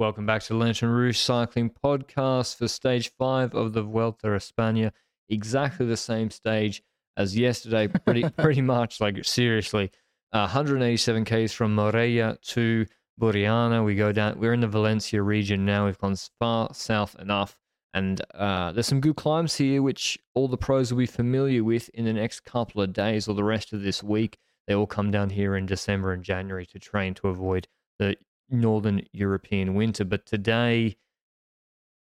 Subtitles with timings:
[0.00, 4.92] Welcome back to Lanterne Rouge Cycling Podcast for stage five of the Vuelta a España.
[5.28, 6.82] Exactly the same stage
[7.18, 8.98] as yesterday, pretty pretty much.
[8.98, 9.90] Like seriously,
[10.32, 12.86] uh, 187 k's from Morella to
[13.20, 13.84] Burriana.
[13.84, 14.40] We go down.
[14.40, 15.84] We're in the Valencia region now.
[15.84, 17.58] We've gone far south enough,
[17.92, 21.90] and uh, there's some good climbs here, which all the pros will be familiar with
[21.90, 24.38] in the next couple of days or the rest of this week.
[24.66, 28.16] They all come down here in December and January to train to avoid the
[28.50, 30.04] northern European winter.
[30.04, 30.96] But today,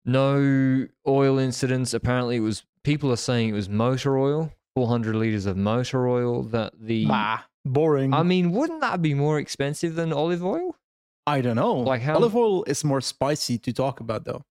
[0.04, 1.94] no oil incidents.
[1.94, 6.42] Apparently, it was people are saying it was motor oil, 400 liters of motor oil.
[6.42, 8.12] That the Bah, boring.
[8.12, 10.76] I mean, wouldn't that be more expensive than olive oil?
[11.26, 11.76] I don't know.
[11.76, 14.42] Like how- olive oil is more spicy to talk about, though.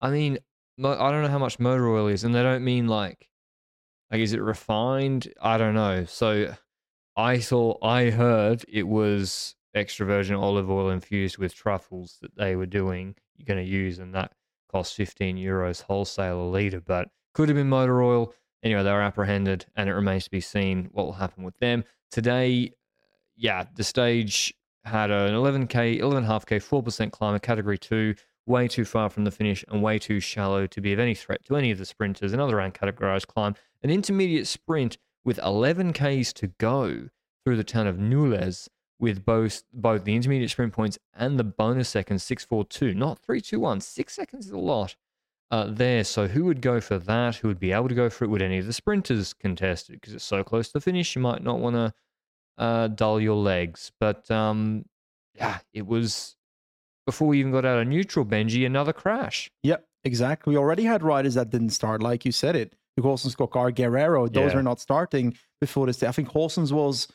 [0.00, 0.38] I mean,
[0.78, 3.28] I don't know how much motor oil is, and they don't mean like,
[4.10, 5.32] like is it refined?
[5.42, 6.04] I don't know.
[6.04, 6.54] So,
[7.16, 12.56] I thought I heard it was extra virgin olive oil infused with truffles that they
[12.56, 13.14] were doing.
[13.36, 14.32] You're going to use, and that
[14.70, 18.32] cost 15 euros wholesale a liter, but could have been motor oil.
[18.62, 21.84] Anyway, they were apprehended, and it remains to be seen what will happen with them
[22.10, 22.72] today.
[23.36, 24.52] Yeah, the stage
[24.84, 28.14] had an 11k, 11.5k, 4% climber, category two,
[28.46, 31.44] way too far from the finish and way too shallow to be of any threat
[31.44, 32.32] to any of the sprinters.
[32.32, 37.08] Another uncategorized climb, an intermediate sprint with 11k's to go
[37.44, 38.68] through the town of Nules
[39.00, 44.14] with both both the intermediate sprint points and the bonus seconds 642 not 321 6
[44.14, 44.94] seconds is a lot
[45.50, 48.24] uh, there so who would go for that who would be able to go for
[48.24, 51.16] it would any of the sprinters contest it because it's so close to the finish
[51.16, 51.92] you might not want to
[52.58, 54.84] uh, dull your legs but um,
[55.34, 56.36] yeah it was
[57.06, 60.52] before we even got out of neutral benji another crash Yep, exactly.
[60.52, 62.74] We already had riders that didn't start, like you said it.
[63.00, 64.58] Colson's Coquard, Guerrero, those Yeah.
[64.58, 66.06] are not starting before this day.
[66.06, 67.08] I think Colson's was,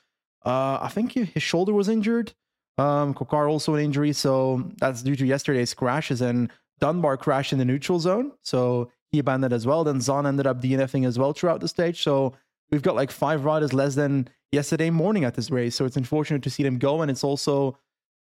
[0.45, 2.33] uh, I think his shoulder was injured.
[2.77, 6.21] Um, Coquard also an injury, so that's due to yesterday's crashes.
[6.21, 9.83] And Dunbar crashed in the neutral zone, so he abandoned as well.
[9.83, 12.03] Then Zahn ended up DNFing as well throughout the stage.
[12.03, 12.33] So
[12.69, 15.75] we've got like five riders less than yesterday morning at this race.
[15.75, 17.77] So it's unfortunate to see them go, and it's also,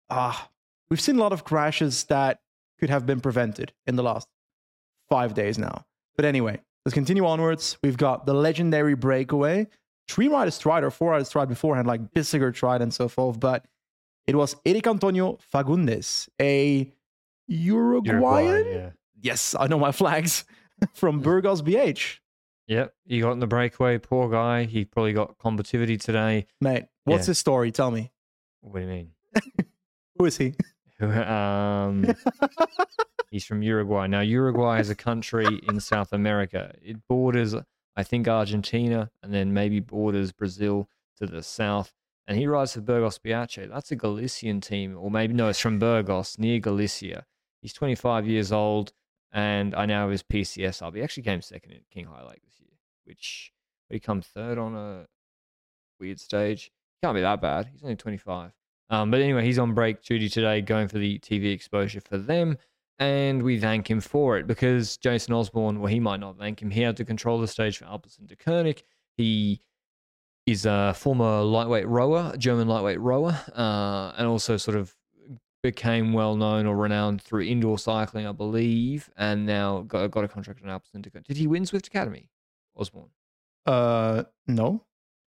[0.09, 0.49] ah,
[0.89, 2.39] we've seen a lot of crashes that
[2.79, 4.27] could have been prevented in the last
[5.09, 5.85] five days now.
[6.15, 7.77] But anyway, let's continue onwards.
[7.83, 9.67] We've got the legendary breakaway.
[10.09, 13.39] Three riders tried or four riders tried beforehand, like Bissegger tried and so forth.
[13.39, 13.63] But
[14.27, 16.91] it was Eric Antonio Fagúndez, a
[17.47, 18.65] Uruguayan.
[18.65, 18.89] yeah
[19.21, 20.45] Yes, I know my flags
[20.93, 22.19] from Burgos BH.
[22.67, 23.97] Yep, he got in the breakaway.
[23.97, 24.63] Poor guy.
[24.65, 26.45] He probably got combativity today.
[26.61, 27.31] Mate, what's Yeah.
[27.31, 27.71] his story?
[27.71, 28.11] Tell me.
[28.61, 29.11] What do you mean?
[30.17, 30.53] Who is he?
[31.01, 32.05] um,
[33.31, 34.07] he's from Uruguay.
[34.07, 36.73] Now, Uruguay is a country in South America.
[36.81, 37.55] It borders,
[37.99, 40.87] I think, Argentina, and then maybe borders Brazil
[41.17, 41.91] to the south.
[42.27, 43.69] And he rides for Burgos BH.
[43.69, 47.25] That's a Galician team, or maybe no, it's from Burgos near Galicia.
[47.61, 48.93] He's 25 years old,
[49.33, 50.95] and I know his PCS up.
[50.95, 53.51] He actually came second at Qinghai Lake this year, which
[53.89, 55.05] he come third on a
[55.99, 56.71] weird stage?
[57.03, 57.67] Can't be that bad.
[57.69, 58.53] He's only 25.
[58.89, 62.57] Um, but anyway, he's on break duty today, going for the TV exposure for them.
[62.99, 66.69] And we thank him for it because Jason Osborne, well, he might not thank him.
[66.69, 68.83] He had to control the stage for Alpecin-Deceuninck.
[69.15, 69.61] He
[70.45, 74.93] is a former lightweight rower, German lightweight rower, uh, and also sort of
[75.63, 80.27] became well known or renowned through indoor cycling, I believe, and now got, got a
[80.27, 81.25] contract on Alpecin-Deceuninck.
[81.25, 82.29] Did he win Zwift Academy,
[82.75, 83.09] Osborne?
[83.65, 84.83] Uh, no.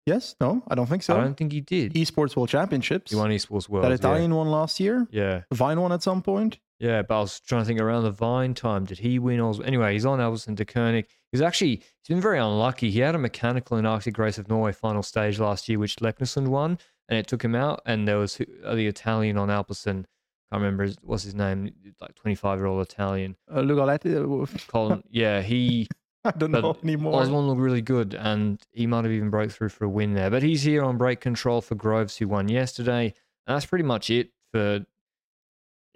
[0.06, 1.18] Yes, no, I don't think so.
[1.18, 1.92] I don't think he did.
[1.92, 3.10] Esports World Championships.
[3.10, 3.84] he won Esports World.
[3.84, 5.06] that Italian one last year.
[5.10, 5.42] Yeah.
[5.52, 6.58] Vine one at some point.
[6.80, 8.84] Yeah, but I was trying to think around the Vine time.
[8.84, 9.40] Did he win?
[9.40, 11.06] Or anyway, he's on Alpecin-Deceuninck.
[11.32, 12.90] He's actually he's been very unlucky.
[12.90, 16.48] He had a mechanical in Arctic Race of Norway final stage last year, which Leknessund
[16.48, 16.78] won,
[17.08, 17.82] and it took him out.
[17.84, 20.04] And there was uh, the Italian on Alpecin.
[20.50, 23.36] Can't remember his, what's his name, like twenty five year old Italian.
[23.50, 24.68] Uh, Lugaletti.
[24.68, 25.88] Colin, yeah, he
[26.24, 27.20] I don't know anymore.
[27.20, 30.30] Osborne looked really good, and he might have even broke through for a win there.
[30.30, 33.14] But he's here on break control for Groves, who won yesterday.
[33.46, 34.84] And that's pretty much it for,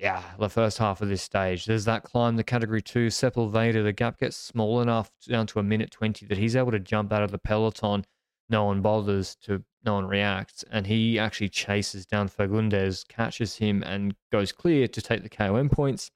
[0.03, 1.65] yeah, the first half of this stage.
[1.65, 3.85] There's that climb, the category two, Sepulveda.
[3.85, 7.13] The gap gets small enough down to a minute 20 that he's able to jump
[7.13, 8.05] out of the peloton.
[8.51, 13.85] No one bothers to no one reacts, and he actually chases down Fagúndez, catches him,
[13.85, 16.11] and goes clear to take the KOM points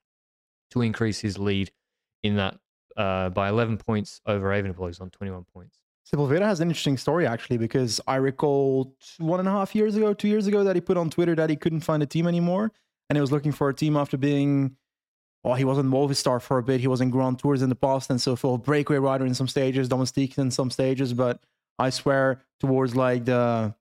[0.73, 1.71] to increase his lead
[2.25, 2.57] in that
[2.97, 4.89] uh, by 11 points over Evenepoel.
[4.89, 5.79] He's on 21 points.
[6.13, 10.13] Sepulveda has an interesting story actually because I recall one and a half years ago,
[10.13, 12.73] two years ago, that he put on Twitter that he couldn't find a team anymore,
[13.09, 14.77] and he was looking for a team after being.
[15.45, 16.81] Well, he was in Movistar for a bit.
[16.81, 18.65] He was in Grand Tours in the past and so forth.
[18.65, 21.13] Breakaway rider in some stages, domestique in some stages.
[21.13, 21.41] But
[21.79, 23.75] I swear, towards like the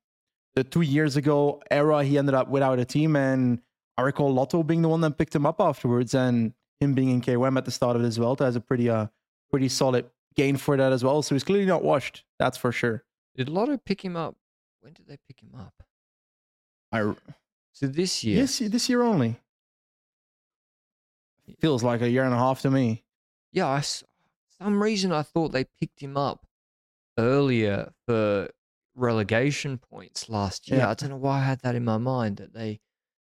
[0.53, 3.15] the two years ago era, he ended up without a team.
[3.15, 3.61] And
[3.97, 7.21] I recall Lotto being the one that picked him up afterwards, and him being in
[7.21, 9.07] KOM at the start of his Vuelta has a pretty uh
[9.49, 10.05] pretty solid
[10.35, 11.21] gain for that as well.
[11.21, 12.23] So he's clearly not washed.
[12.37, 13.03] That's for sure.
[13.35, 14.35] Did Lotto pick him up?
[14.81, 15.73] When did they pick him up?
[16.91, 17.13] I
[17.75, 18.37] So this year.
[18.37, 19.37] this this year only.
[21.59, 23.03] Feels like a year and a half to me.
[23.51, 26.47] Yeah, I some reason I thought they picked him up
[27.17, 28.49] earlier for
[28.95, 30.79] relegation points last year.
[30.79, 30.89] Yeah.
[30.89, 32.79] I don't know why I had that in my mind that they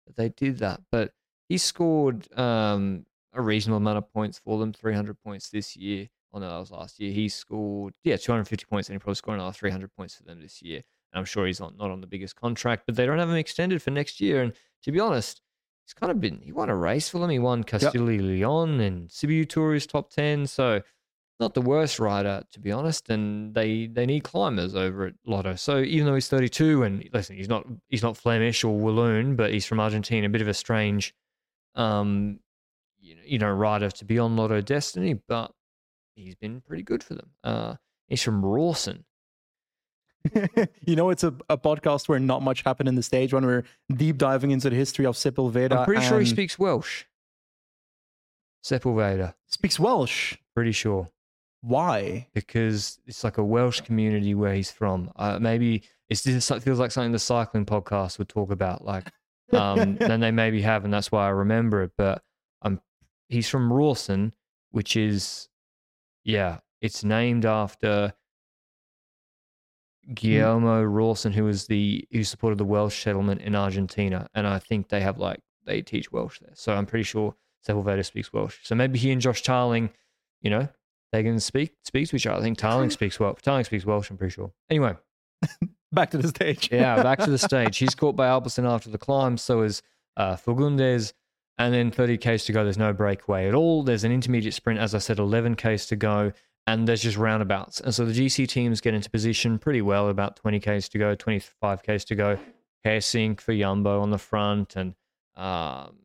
[0.05, 1.13] that they did that, but
[1.47, 6.09] he scored um, a reasonable amount of points for them, 300 points this year.
[6.33, 7.13] Oh no, that was last year.
[7.13, 10.61] He scored yeah 250 points, and he probably scored another 300 points for them this
[10.61, 10.81] year.
[11.13, 13.81] I'm sure he's not not on the biggest contract, but they don't have him extended
[13.81, 14.41] for next year.
[14.41, 14.53] And
[14.83, 15.41] to be honest,
[15.85, 17.29] he's kind of been he won a race for them.
[17.29, 20.81] He won Castilla Leon and Sibiu Tour is top 10, so
[21.39, 23.09] not the worst rider to be honest.
[23.09, 25.55] And they they need climbers over at Lotto.
[25.55, 29.51] So even though he's 32 and listen, he's not he's not Flemish or Walloon, but
[29.51, 31.13] he's from Argentina, a bit of a strange
[31.75, 32.39] um
[32.99, 35.51] you know, you know rider to be on Lotto Dstny, but
[36.15, 37.31] he's been pretty good for them.
[37.43, 37.75] Uh,
[38.07, 39.05] he's from Rawson.
[40.85, 43.63] you know, it's a, a podcast where not much happened in the stage when we're
[43.95, 45.77] deep diving into the history of Sepulveda.
[45.77, 47.05] I'm pretty sure he speaks Welsh.
[48.63, 50.37] Sepulveda, speaks Welsh.
[50.53, 51.09] pretty sure.
[51.61, 52.27] Why?
[52.33, 55.11] because it's like a Welsh community where he's from.
[55.15, 58.83] Uh, maybe it's just, it feels like something the cycling podcast would talk about.
[58.83, 59.11] Like,
[59.53, 61.91] um, then they maybe have, and that's why I remember it.
[61.97, 62.23] But
[62.63, 62.81] um,
[63.29, 64.33] he's from Rawson,
[64.71, 65.49] which is,
[66.23, 68.13] yeah, it's named after
[70.13, 74.89] Guillermo Rawson, who was the who supported the Welsh settlement in Argentina, and I think
[74.89, 76.53] they have like they teach Welsh there.
[76.55, 77.35] So I'm pretty sure
[77.67, 78.57] Sepulveda speaks Welsh.
[78.63, 79.91] So maybe he and Josh Tarling,
[80.41, 80.67] you know,
[81.11, 82.39] they can speak speak to each other.
[82.39, 83.41] I think Tarling speaks Welsh.
[83.41, 84.09] Tarling speaks Welsh.
[84.09, 84.51] I'm pretty sure.
[84.69, 84.95] Anyway,
[85.93, 86.69] Back to the stage.
[86.71, 87.77] yeah, back to the stage.
[87.77, 89.37] He's caught by Alpecin after the climb.
[89.37, 89.81] So is
[90.17, 91.13] uh, Fagúndez.
[91.57, 92.63] And then 30 Ks to go.
[92.63, 93.83] There's no breakaway at all.
[93.83, 96.31] There's an intermediate sprint, as I said, 11 Ks to go.
[96.67, 97.81] And there's just roundabouts.
[97.81, 101.15] And so the GC teams get into position pretty well, about 20 Ks to go,
[101.15, 102.37] 25 Ks to go.
[102.99, 104.75] Sync for Yumbo on the front.
[104.75, 104.95] And
[105.35, 105.95] um,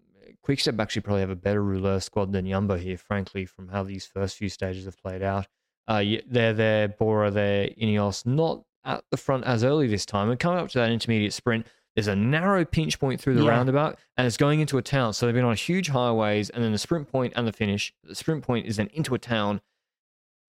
[0.46, 4.06] Quickstep actually probably have a better rouleur squad than Yumbo here, frankly, from how these
[4.06, 5.46] first few stages have played out.
[5.88, 10.30] Uh, they're there, Bora there, Ineos, not at the front as early this time.
[10.30, 13.50] And coming up to that intermediate sprint, there's a narrow pinch point through the Yeah.
[13.50, 15.12] roundabout, and it's going into a town.
[15.12, 17.94] So they've been on huge highways, and then the sprint point and the finish.
[18.04, 19.60] The sprint point is then into a town.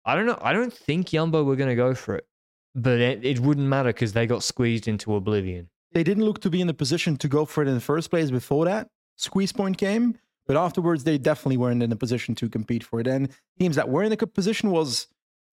[0.07, 0.39] I don't know.
[0.41, 2.25] I don't think Yumbo were going to go for it,
[2.73, 5.69] but it, it wouldn't matter because they got squeezed into oblivion.
[5.91, 8.09] They didn't look to be in the position to go for it in the first
[8.09, 10.17] place before that squeeze point came.
[10.45, 13.07] But afterwards, they definitely weren't in a position to compete for it.
[13.07, 15.07] And teams that were in a good position was,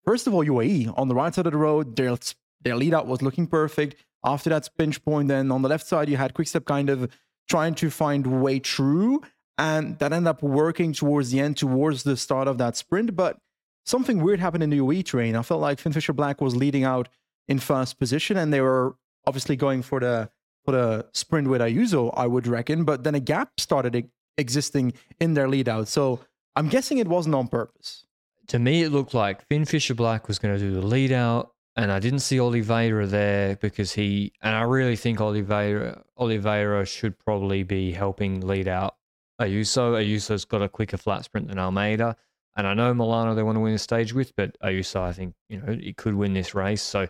[0.04, 1.96] first of all, UAE on the right side of the road.
[1.96, 2.16] Their,
[2.60, 3.96] their lead out was looking perfect.
[4.24, 7.10] After that pinch point, then on the left side, you had Quickstep kind of
[7.48, 9.22] trying to find way through.
[9.58, 13.16] And that ended up working towards the end, towards the start of that sprint.
[13.16, 13.38] But
[13.84, 15.36] something weird happened in the UAE terrain.
[15.36, 17.08] I felt like Finn Fisher Black was leading out
[17.48, 20.30] in first position, and they were obviously going for the
[20.64, 22.84] for the sprint with Ayuso, I would reckon.
[22.84, 25.88] But then a gap started existing in their lead out.
[25.88, 26.20] So
[26.56, 28.06] I'm guessing it wasn't on purpose.
[28.48, 31.52] to me, it looked like Finn Fisher Black was going to do the lead out,
[31.76, 37.18] and I didn't see Oliveira there because he, and I really think Oliveira, Oliveira should
[37.18, 38.96] probably be helping lead out
[39.40, 39.92] Ayuso.
[39.94, 42.16] Ayuso's got a quicker flat sprint than Almeida,
[42.56, 45.34] and I know Molano they want to win the stage with, but Ayuso, I think,
[45.48, 46.82] you know, he could win this race.
[46.82, 47.08] So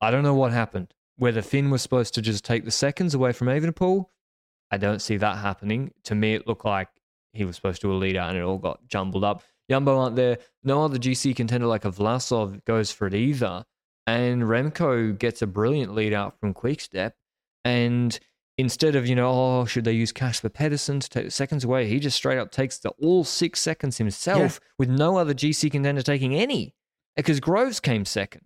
[0.00, 0.92] I don't know what happened.
[1.16, 4.06] Whether Finn was supposed to just take the seconds away from Evenepoel,
[4.70, 5.92] I don't see that happening.
[6.04, 6.88] To me, it looked like
[7.32, 9.42] he was supposed to a lead out and it all got jumbled up.
[9.68, 10.38] Jumbo aren't there.
[10.62, 13.64] No other GC contender like a Vlasov goes for it either.
[14.06, 17.12] And Remco gets a brilliant lead out from Quickstep.
[17.64, 18.18] And
[18.58, 21.86] instead of, you know, oh, should they use Casper Pedersen to take the seconds away?
[21.88, 26.02] He just straight up takes the all six seconds himself with no other GC contender
[26.02, 26.74] taking any.
[27.16, 28.42] Because Groves came second.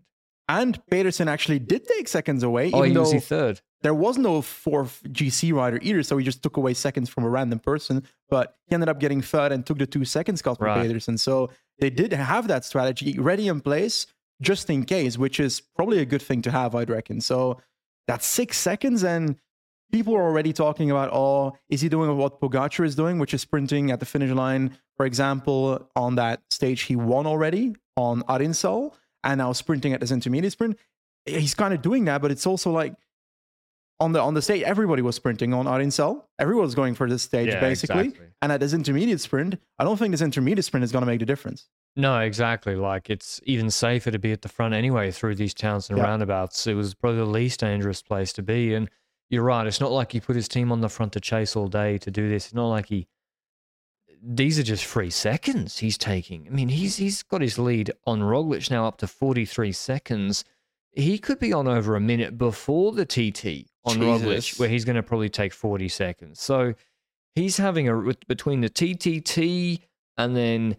[0.48, 3.60] And Pedersen actually did take seconds away, Oh, even he though third.
[3.82, 6.02] there was no fourth GC rider either.
[6.02, 8.02] So he just took away seconds from a random person.
[8.28, 10.82] But he ended up getting third and took the two seconds cut from Right.
[10.86, 11.18] Pedersen.
[11.18, 14.06] So they did have that strategy ready in place
[14.42, 17.20] just in case, which is probably a good thing to have, I'd reckon.
[17.20, 17.60] So
[18.08, 19.36] That's six seconds, and
[19.90, 23.40] people are already talking about, oh, is he doing what Pogacar is doing, which is
[23.42, 24.76] sprinting at the finish line?
[24.96, 28.94] For example, on that stage he won already on Arinsal,
[29.24, 30.78] and now sprinting at his intermediate sprint.
[31.26, 32.94] He's kind of doing that, but it's also like
[33.98, 36.24] on the on the stage, everybody was sprinting on Arinsal.
[36.38, 38.04] Everyone was going for this stage Yeah, basically.
[38.06, 38.26] exactly.
[38.40, 41.20] And at this intermediate sprint, I don't think this intermediate sprint is going to make
[41.20, 41.68] the difference.
[41.96, 42.76] No, exactly.
[42.76, 46.04] Like it's even safer to be at the front anyway through these towns and Yeah.
[46.04, 46.66] roundabouts.
[46.66, 48.72] It was probably the least dangerous place to be.
[48.72, 48.88] And
[49.30, 49.66] you're right.
[49.66, 52.10] It's not like he put his team on the front to chase all day to
[52.10, 52.46] do this.
[52.46, 53.06] It's not like he.
[54.22, 56.46] These are just three seconds he's taking.
[56.46, 60.44] I mean, he's he's got his lead on Roglic now up to 43 seconds.
[60.90, 64.96] He could be on over a minute before the TT on Roglic, where he's going
[64.96, 66.40] to probably take 40 seconds.
[66.40, 66.74] So
[67.34, 69.78] he's having a between the TTT
[70.18, 70.76] and then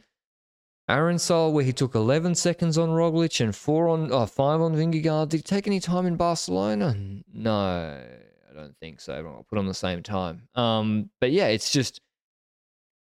[0.90, 5.30] Arinsal, where he took 11 seconds on Roglic and four on uh, five on Vingegaard.
[5.30, 6.96] Did he take any time in Barcelona?
[7.34, 8.04] No,
[8.52, 9.14] I don't think so.
[9.14, 10.48] I'll put on the same time.
[10.56, 12.02] Um, but yeah, it's just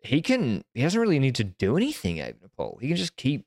[0.00, 0.62] he can.
[0.75, 2.16] He doesn't really need to do anything.
[2.16, 2.80] Evenepoel.
[2.80, 3.46] He can just keep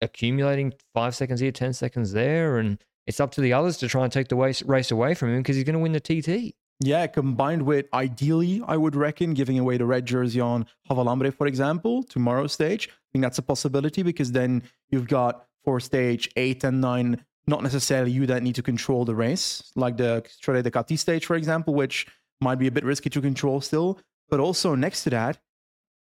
[0.00, 4.04] accumulating five seconds here, ten seconds there, and it's up to the others to try
[4.04, 6.54] and take the race, race away from him because he's going to win the TT.
[6.80, 11.46] Yeah, combined with ideally, I would reckon giving away the red jersey on Javalambre, for
[11.46, 12.88] example, tomorrow's stage.
[12.90, 17.62] I think that's a possibility because then you've got for stage eight and nine, not
[17.62, 21.36] necessarily you that need to control the race, like the Xorret de Catí stage, for
[21.36, 22.06] example, which
[22.40, 23.98] might be a bit risky to control still.
[24.28, 25.38] But also next to that,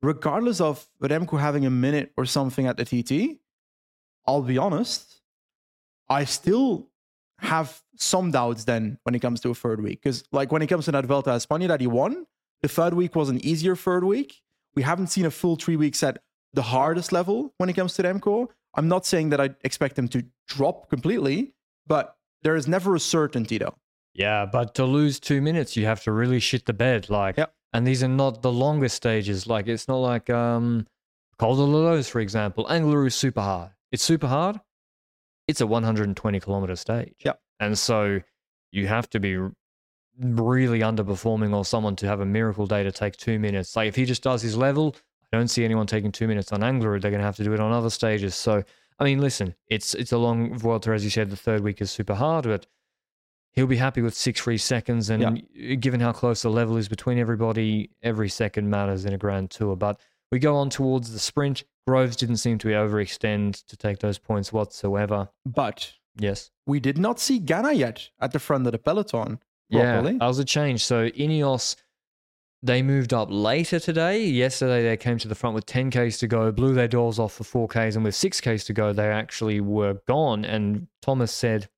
[0.01, 3.39] regardless of Remco having a minute or something at the TT,
[4.27, 5.21] I'll be honest,
[6.09, 6.89] I still
[7.39, 10.01] have some doubts then when it comes to a third week.
[10.01, 12.25] Because like when it comes to that Vuelta a España that he won,
[12.61, 14.41] the third week was an easier third week.
[14.75, 16.21] We haven't seen a full three weeks at
[16.53, 18.49] the hardest level when it comes to Remco.
[18.75, 21.53] I'm not saying that I expect them to drop completely,
[21.87, 23.75] but there is never a certainty though.
[24.13, 27.09] Yeah, but to lose two minutes, you have to really shit the bed.
[27.09, 27.53] Like, Yep.
[27.73, 29.47] and these are not the longest stages.
[29.47, 30.85] Like, it's not like um,
[31.39, 32.65] Col de Lolos, for example.
[32.69, 33.71] Angliru is super hard.
[33.91, 34.59] It's super hard.
[35.47, 37.15] It's a 120 kilometer stage.
[37.23, 37.39] Yep.
[37.61, 38.19] And so
[38.71, 39.37] you have to be
[40.19, 43.75] really underperforming or someone to have a miracle day to take two minutes.
[43.75, 44.95] Like, if he just does his level,
[45.33, 47.01] I don't see anyone taking two minutes on Angliru.
[47.01, 48.35] They're going to have to do it on other stages.
[48.35, 48.63] So,
[48.99, 51.29] I mean, listen, it's it's a long Vuelta, as you said.
[51.29, 52.67] The third week is super hard, but
[53.53, 55.09] he'll be happy with six free seconds.
[55.09, 55.41] And
[55.79, 59.75] given how close the level is between everybody, every second matters in a Grand Tour.
[59.75, 59.99] But
[60.31, 61.63] we go on towards the sprint.
[61.87, 65.29] Groves didn't seem to overextend to take those points whatsoever.
[65.45, 66.51] But Yes.
[66.67, 70.39] we did not see Ganna yet at the front of the peloton Yeah, that was
[70.39, 70.83] a change.
[70.83, 71.75] So Ineos,
[72.63, 74.23] they moved up later today.
[74.25, 77.67] Yesterday, they came to the front with 10Ks to go, blew their doors off for
[77.67, 80.45] 4Ks, and with 6Ks to go, they actually were gone.
[80.45, 81.69] And Thomas said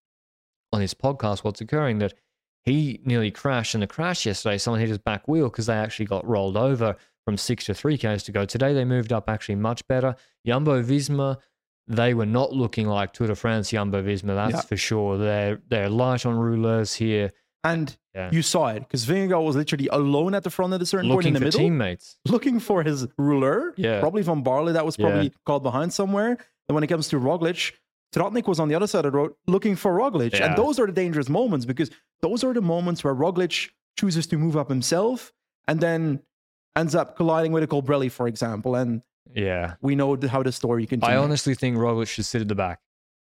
[0.73, 2.13] on his podcast what's occurring that
[2.63, 4.57] he nearly crashed in the crash yesterday.
[4.57, 8.25] Someone hit his back wheel because they actually got rolled over from 6 to 3Ks
[8.25, 8.45] to go.
[8.45, 10.15] Today, they moved up actually much better.
[10.45, 11.37] Jumbo Visma,
[11.87, 14.61] they were not looking like Tour de France Jumbo Visma, that's Yeah.
[14.61, 15.17] for sure.
[15.17, 17.31] They're, they're light on rouleurs here.
[17.63, 18.29] And Yeah.
[18.31, 21.17] you saw it because Vingegaard was literally alone at the front at a certain point
[21.17, 21.59] looking in the for middle.
[21.61, 22.17] teammates.
[22.27, 23.73] looking for his rouleur.
[23.77, 23.99] Yeah.
[24.01, 25.07] Probably Van Baarle that was Yeah.
[25.07, 26.37] probably caught behind somewhere.
[26.67, 27.71] And when it comes to Roglic,
[28.13, 30.33] Tratnik was on the other side of the road looking for Roglic.
[30.33, 30.47] Yeah.
[30.47, 31.89] And those are the dangerous moments because
[32.21, 35.31] those are the moments where Roglic chooses to move up himself
[35.67, 36.21] and then
[36.75, 38.75] ends up colliding with a Colbrelli, for example.
[38.75, 39.01] And
[39.33, 39.75] Yeah.
[39.81, 41.03] we know how the story can.
[41.03, 42.81] I honestly think Roglic should sit at the back.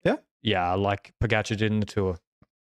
[0.04, 0.16] Yeah?
[0.42, 2.16] Yeah, like Pogacar did in the tour.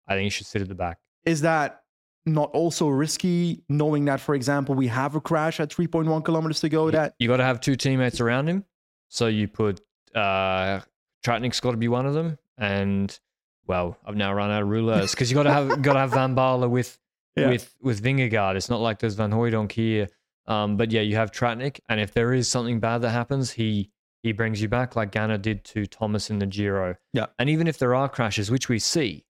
[0.06, 0.98] I think he should sit at the back.
[1.24, 1.82] Is that
[2.26, 6.68] not also risky knowing that, for example, we have a crash at 3.1 kilometers to
[6.68, 6.90] go?
[6.90, 8.64] That You got to have two teammates around him.
[9.08, 9.80] So you put
[10.14, 10.80] uh
[11.24, 13.18] Tratnik's got to be one of them, and
[13.66, 16.10] well, I've now run out of rouleurs because you got to have got to have
[16.12, 16.96] Van Baarle with
[17.36, 17.48] Yeah.
[17.50, 18.56] with with Vingegaard.
[18.56, 20.08] It's not like there's Van Hooydonk here.
[20.46, 23.90] Um, but yeah, you have Tratnik, and if there is something bad that happens, he
[24.22, 26.96] he brings you back like Ganna did to Thomas in the Giro.
[27.12, 27.26] Yeah.
[27.38, 29.24] and even if there are crashes, which we see,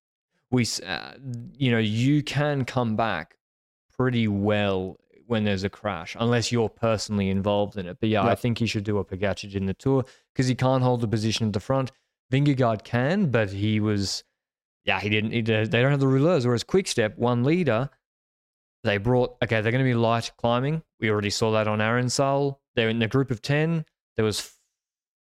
[0.51, 1.13] we uh,
[1.57, 3.37] you know you can come back
[3.97, 7.99] pretty well when there's a crash, unless you're personally involved in it.
[8.01, 8.31] But yeah, Yeah.
[8.31, 10.05] I think he should do Pogacar did in the Tour
[10.35, 11.93] because he can't hold the position at the front.
[12.33, 14.25] Vingegaard can, but he was,
[14.85, 15.33] yeah, he didn't.
[15.33, 16.47] He, they don't have the rouleurs.
[16.47, 17.91] Whereas Quickstep, one leader,
[18.83, 19.37] they brought.
[19.43, 20.83] Okay, they're going to be light climbing.
[20.99, 22.59] We already saw that on Arinsal.
[22.75, 23.85] They're in the group of ten.
[24.17, 24.57] There was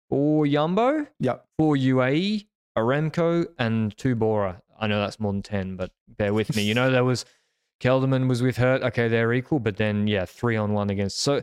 [0.09, 4.61] four Jumbo, yeah, four UAE, Aramco, and two Bora.
[4.79, 6.63] I know that's more than 10, but bear with me.
[6.63, 7.25] You know, there was
[7.81, 8.81] Kelderman was with Hurt.
[8.81, 11.19] Okay, they're equal, but then, yeah, three on one against.
[11.19, 11.41] So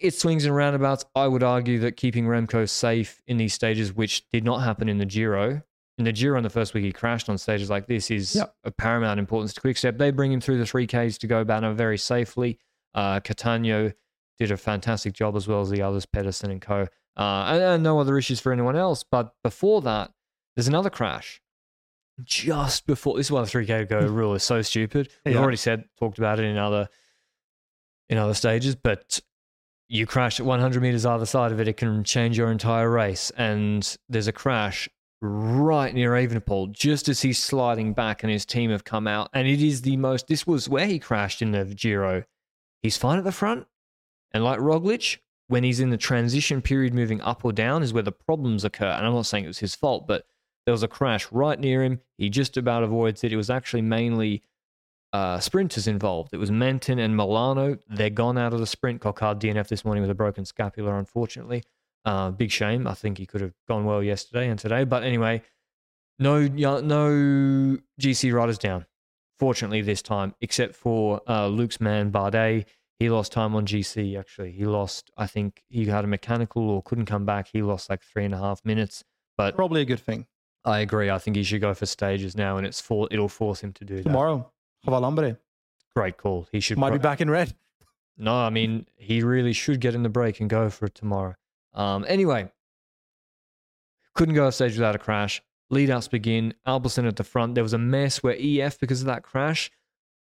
[0.00, 1.04] it swings and roundabouts.
[1.14, 4.98] I would argue that keeping Remco safe in these stages, which did not happen in
[4.98, 5.62] the Giro,
[5.98, 8.54] in the Giro on the first week he crashed on stages like this is Yep.
[8.64, 9.98] of paramount importance to Quickstep.
[9.98, 12.58] They bring him through the 3Ks to go Banner very safely.
[12.94, 13.92] Uh, Cattaneo
[14.38, 16.86] did a fantastic job as well as the others, Pedersen and co.
[17.18, 19.04] Uh, and, and no other issues for anyone else.
[19.04, 20.10] But before that,
[20.56, 21.42] there's another crash.
[22.24, 24.14] Just before this is why the 3K go hmm.
[24.14, 25.08] rule is so stupid.
[25.24, 25.40] We've Yeah.
[25.40, 26.88] already said talked about it in other
[28.08, 29.20] in other stages, but
[29.88, 33.30] you crash at 100 meters either side of it, it can change your entire race.
[33.36, 34.88] And there's a crash
[35.20, 39.30] right near Evenepoel, just as he's sliding back and his team have come out.
[39.32, 42.24] And it is the most, this was where he crashed in the Giro.
[42.82, 43.66] He's fine at the front.
[44.32, 48.02] And like Roglic, when he's in the transition period moving up or down is where
[48.02, 48.86] the problems occur.
[48.86, 50.24] And I'm not saying it was his fault, but
[50.70, 51.98] there was a crash right near him.
[52.16, 53.32] He just about avoids it.
[53.32, 54.44] It was actually mainly
[55.12, 56.32] uh, sprinters involved.
[56.32, 57.80] It was Menten and Molano.
[57.88, 59.00] They're gone out of the sprint.
[59.00, 61.64] Coquard DNF this morning with a broken scapula, unfortunately.
[62.04, 62.86] Uh, big shame.
[62.86, 64.84] I think he could have gone well yesterday and today.
[64.84, 65.42] But anyway,
[66.20, 68.86] no, no GC riders down.
[69.40, 72.66] Fortunately, this time, except for uh, Luke's man Bardet,
[73.00, 74.16] he lost time on GC.
[74.16, 75.10] Actually, he lost.
[75.16, 77.48] I think he had a mechanical or couldn't come back.
[77.52, 79.02] He lost like three and a half minutes.
[79.36, 80.26] But Probably a good thing.
[80.64, 81.10] I agree.
[81.10, 83.84] I think he should go for stages now, and it's for it'll force him to
[83.84, 84.36] do tomorrow.
[84.36, 84.84] that.
[84.84, 85.38] Tomorrow, Javalambre
[85.94, 86.46] Great call.
[86.52, 87.54] He should might pro- be back in red.
[88.16, 91.34] No, I mean he really should get in the break and go for it tomorrow.
[91.74, 92.50] Um, anyway,
[94.14, 95.42] couldn't go off stage without a crash.
[95.70, 96.54] Lead outs begin.
[96.66, 97.54] Alpecin at the front.
[97.54, 99.70] There was a mess where EF because of that crash.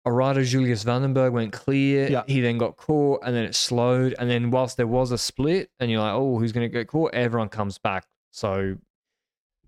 [0.04, 2.08] A rider Julius van den Berg went clear.
[2.08, 2.22] Yeah.
[2.26, 4.14] He then got caught and then it slowed.
[4.18, 6.88] And then whilst there was a split and you're like, oh, who's going to get
[6.88, 7.14] caught?
[7.14, 8.06] Everyone comes back.
[8.30, 8.76] So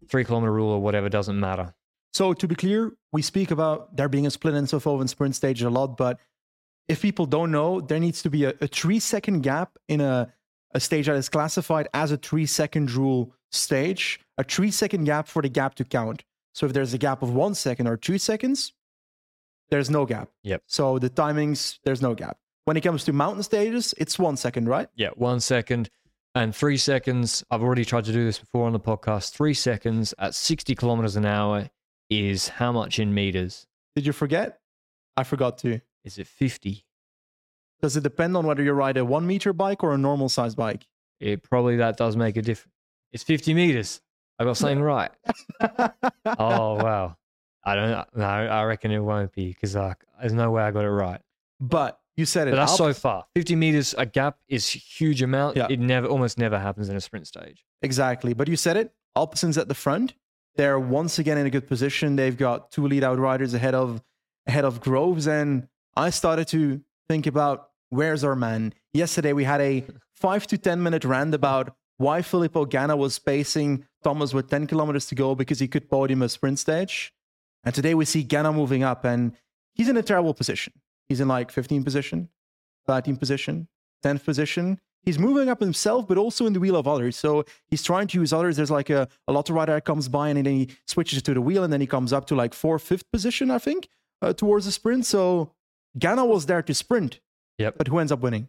[0.08, 1.74] three kilometer rule or whatever doesn't matter.
[2.12, 5.08] So to be clear, we speak about there being a split and so forth in
[5.08, 6.20] sprint stage a lot, but
[6.88, 10.32] if people don't know, there needs to be a, a three second gap in a,
[10.72, 15.26] a stage that is classified as a three second rule stage, a three second gap
[15.26, 16.24] for the gap to count.
[16.52, 18.72] So if there's a gap of one second or two seconds,
[19.70, 20.28] there's no gap.
[20.42, 20.62] Yep.
[20.66, 22.36] So the timings, there's no gap.
[22.64, 24.88] When it comes to mountain stages, it's one second, right?
[24.94, 25.90] Yeah, one second
[26.34, 27.44] and three seconds.
[27.50, 29.32] I've already tried to do this before on the podcast.
[29.32, 31.70] Three seconds at 60 kilometers an hour
[32.10, 33.66] is how much in meters?
[33.94, 34.60] Did you forget?
[35.16, 35.80] I forgot to.
[36.04, 36.84] Is it 50?
[37.80, 40.54] Does it depend on whether you ride a one meter bike or a normal size
[40.54, 40.86] bike?
[41.20, 42.74] It probably that does make a difference.
[43.12, 44.00] It's 50 meters.
[44.38, 45.10] I got something right.
[45.60, 47.16] Oh, wow.
[47.64, 48.04] I don't know.
[48.16, 51.20] No, I reckon it won't be because there's no way I got it right.
[51.60, 52.52] but you said it.
[52.52, 53.24] But that's so far.
[53.34, 55.56] 50 meters, a gap is huge amount.
[55.56, 55.66] Yeah.
[55.68, 57.64] It never, almost never happens in a sprint stage.
[57.82, 58.34] Exactly.
[58.34, 58.92] But you said it.
[59.16, 60.14] Alpecin's at the front.
[60.56, 62.16] They're once again in a good position.
[62.16, 64.02] They've got two lead out riders ahead of
[64.46, 65.26] ahead of Groves.
[65.26, 68.74] And I started to think about where's our man?
[68.92, 73.86] Yesterday we had a five to ten minute rant about why Filippo Ganna was pacing
[74.02, 77.12] Thomas with 10 kilometers to go because he could podium a sprint stage.
[77.62, 79.32] And today we see Ganna moving up and
[79.74, 80.72] he's in a terrible position.
[81.08, 82.28] He's in like 15 position,
[82.86, 83.68] 13 position,
[84.04, 84.80] 10th position.
[85.02, 87.14] He's moving up himself, but also in the wheel of others.
[87.16, 88.56] So he's trying to use others.
[88.56, 91.34] There's like a, a lot of rider that comes by and then he switches to
[91.34, 93.88] the wheel and then he comes up to like fourth, fifth position, I think,
[94.22, 95.04] uh, towards the sprint.
[95.04, 95.52] So
[95.98, 97.20] Ganna was there to sprint,
[97.58, 97.74] Yep.
[97.76, 98.48] but who ends up winning?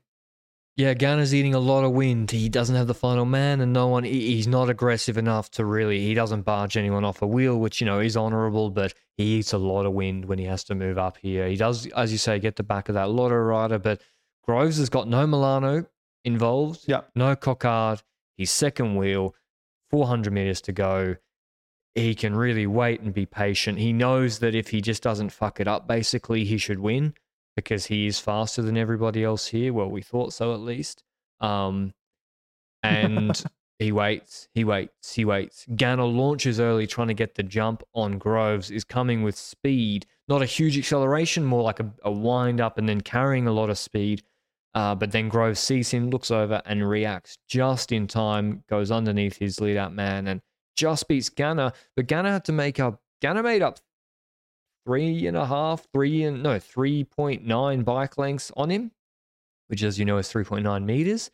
[0.78, 2.32] Yeah, Ganna's eating a lot of wind.
[2.32, 4.04] He doesn't have the final man, and no one.
[4.04, 6.02] He's not aggressive enough to really.
[6.02, 8.70] He doesn't barge anyone off a wheel, which you know is honourable.
[8.72, 11.48] But he eats a lot of wind when he has to move up here.
[11.48, 13.80] He does, as you say, get the back of that Lotto rider.
[13.80, 14.02] But
[14.44, 15.88] Groves has got no Molano
[16.26, 16.82] involved.
[16.88, 17.02] Yeah.
[17.16, 18.02] No Coquard.
[18.36, 19.34] He's second wheel.
[19.90, 21.16] Four hundred meters to go.
[21.94, 23.80] He can really wait and be patient.
[23.80, 27.14] He knows that if he just doesn't fuck it up, basically, he should win
[27.56, 29.74] because he is faster than everybody else here.
[29.74, 31.04] Well, we thought so at least.
[31.40, 31.94] Um,
[32.84, 33.44] and
[33.80, 35.66] he waits, he waits, he waits.
[35.72, 40.42] Ganna launches early, trying to get the jump on Groves, is coming with speed, not
[40.42, 43.78] a huge acceleration, more like a, a wind up and then carrying a lot of
[43.78, 44.24] speed.
[44.74, 49.38] Uh, but then Groves sees him, looks over, and reacts just in time, goes underneath
[49.38, 50.42] his lead out man, and
[50.76, 51.74] just beats Ganna.
[51.96, 53.80] But Ganna had to make up, Ganna made up
[54.86, 58.92] three and a half, three and no, 3.9 bike lengths on him,
[59.68, 61.32] which, as you know, is 3.9 meters.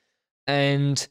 [0.48, 1.08] And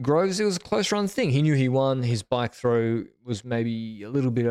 [0.00, 1.30] Groves, it was a close run thing.
[1.30, 2.02] He knew he won.
[2.02, 4.50] His bike throw was maybe a little bit, uh,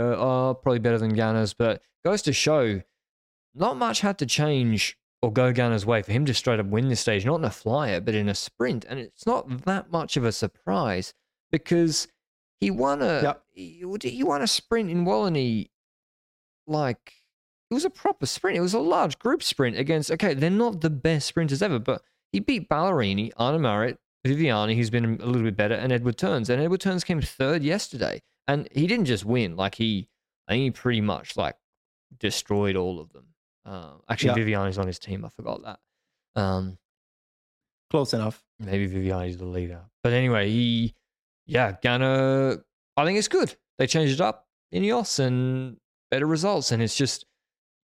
[0.50, 2.82] uh, probably better than Ganna's, but goes to show
[3.54, 6.88] not much had to change or go Ganna's way for him to straight up win
[6.88, 8.86] this stage, not in a flyer, but in a sprint.
[8.88, 11.14] And it's not that much of a surprise
[11.52, 12.08] because
[12.60, 13.44] he won a Yep.
[13.54, 15.70] he, he won a sprint in Wallonie
[16.68, 17.14] like
[17.70, 18.58] it was a proper sprint.
[18.58, 22.02] It was a large group sprint against okay, they're not the best sprinters ever, but
[22.32, 26.50] he beat Ballerini, Arna Marit, Viviani, who's been a little bit better, and Edward Theuns.
[26.50, 28.22] And Edward Theuns came third yesterday.
[28.48, 29.56] and he didn't just win.
[29.56, 30.08] Like he,
[30.48, 31.56] I think he pretty much like
[32.20, 33.26] destroyed all of them.
[33.66, 34.36] Uh, actually, Yeah.
[34.46, 35.24] Viviani's on his team.
[35.26, 35.80] I forgot that.
[36.42, 36.78] Um,
[37.90, 38.42] Close enough.
[38.60, 39.82] maybe Viviani's the leader.
[40.04, 40.96] But anyway, he,
[41.46, 42.62] yeah, Ganna.
[42.98, 43.56] I think it's good.
[43.78, 45.78] They changed it up Ineos and
[46.12, 46.72] better results.
[46.72, 47.26] And it's just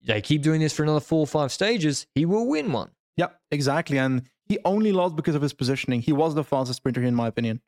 [0.04, 2.06] they keep doing this for another four or five stages.
[2.14, 2.90] He will win one.
[3.16, 3.98] Yeah, exactly.
[3.98, 6.00] And he only lost because of his positioning.
[6.02, 7.60] He was the fastest sprinter, in my opinion.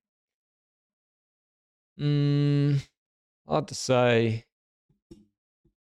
[2.00, 2.86] Mm,
[3.48, 4.44] hard to say.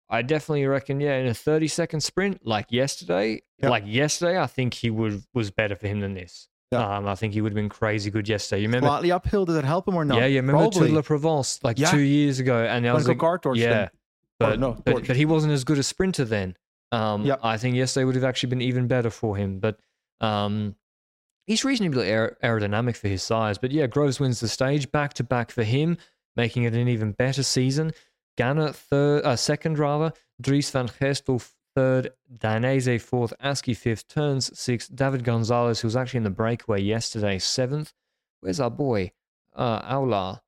[0.09, 3.69] I definitely reckon, yeah, in a 30 second sprint like yesterday, Yeah.
[3.69, 6.47] like yesterday, I think he would was better for him than this.
[6.71, 6.97] Yeah.
[6.97, 8.61] Um, I think he would have been crazy good yesterday.
[8.63, 8.87] You remember?
[8.87, 9.45] Slightly uphill.
[9.45, 10.17] Did it help him or not?
[10.19, 10.39] yeah, yeah.
[10.39, 10.79] Remember Probably.
[10.79, 11.91] Tour de la Provence like Yeah.
[11.91, 13.69] two years ago, and I was like, Coquard torched him.
[13.71, 13.89] yeah,
[14.39, 16.55] but, no, but but he wasn't as good a sprinter then.
[16.91, 17.39] Um, Yep.
[17.43, 19.79] I think yesterday would have actually been even better for him, but
[20.21, 20.75] um,
[21.45, 23.57] he's reasonably aer- aerodynamic for his size.
[23.57, 25.97] But yeah, Groves wins the stage back to back for him,
[26.35, 27.91] making it an even better season.
[28.37, 30.13] Ganna third, uh, second rather.
[30.41, 32.11] Dries van Gestel third.
[32.37, 33.33] Dainese fourth.
[33.43, 34.07] Aski fifth.
[34.07, 34.95] Theuns sixth.
[34.95, 37.93] David Gonzalez, who was actually in the breakaway yesterday, seventh.
[38.39, 39.11] Where's our boy?
[39.55, 40.39] Uh, Aular.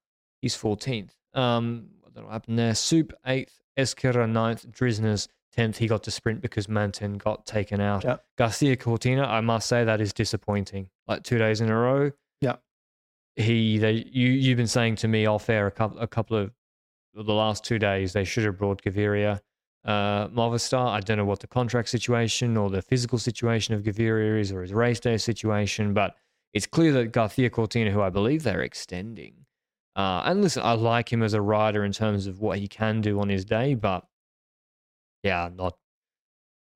[0.41, 1.09] He's 14th.
[1.33, 2.75] Um, I don't know what happened there.
[2.75, 3.61] Soup eighth.
[3.77, 4.69] Esquerra ninth.
[4.69, 5.77] Drizners 10th.
[5.77, 8.03] He got to sprint because Menten got taken out.
[8.03, 8.17] Yeah.
[8.37, 10.89] Garcia Cortina, I must say that is disappointing.
[11.07, 12.11] Like two days in a row.
[12.41, 12.55] Yeah.
[13.35, 16.51] He, they, you, you've been saying to me off air a couple, a couple of
[17.13, 19.39] the last two days they should have brought Gaviria,
[19.85, 20.87] uh, Movistar.
[20.87, 24.61] I don't know what the contract situation or the physical situation of Gaviria is or
[24.61, 26.15] his race day situation, but
[26.53, 29.45] it's clear that Garcia Cortina, who I believe they're extending,
[29.95, 33.01] uh, and listen, I like him as a rider in terms of what he can
[33.01, 34.05] do on his day, but
[35.23, 35.75] yeah, not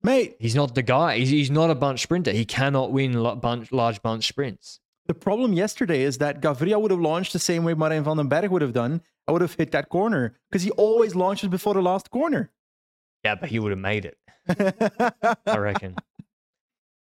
[0.02, 1.18] Mate, he's not the guy.
[1.18, 2.30] He's, he's not a bunch sprinter.
[2.30, 4.78] He cannot win bunch, large bunch sprints.
[5.06, 8.28] the problem yesterday is that Gaviria would have launched the same way Marijn van den
[8.28, 9.00] Berg would have done.
[9.26, 12.52] I would have hit that corner because he always launches before the last corner.
[13.24, 14.16] Yeah, but he would have made it.
[15.46, 15.96] I reckon.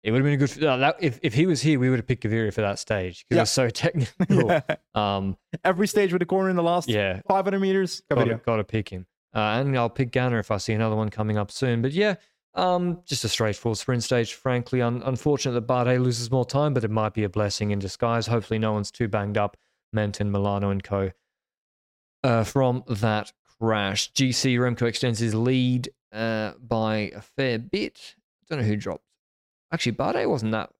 [0.03, 0.63] It would have been a good.
[0.63, 3.25] Uh, that, if if he was here, we would have picked Gaviria for that stage
[3.27, 3.39] because Yeah.
[3.39, 3.69] it was so
[4.29, 4.47] technical.
[4.47, 4.61] Yeah.
[4.95, 8.57] Um, Every stage with a corner in the last yeah, 500 meters, got to, got
[8.57, 9.05] to pick him.
[9.35, 11.81] Uh, and I'll pick Ganna if I see another one coming up soon.
[11.81, 12.15] But yeah,
[12.53, 14.33] um, just a straightforward sprint stage.
[14.33, 17.79] Frankly, un- unfortunate that Bardet loses more time, but it might be a blessing in
[17.79, 18.27] disguise.
[18.27, 19.57] Hopefully, no one's too banged up.
[19.95, 21.11] Menten, Molano, and co.
[22.23, 28.15] Uh, from that crash, GC Remco extends his lead uh, by a fair bit.
[28.49, 29.03] Don't know who dropped.
[29.71, 30.71] Actually, Bardet wasn't that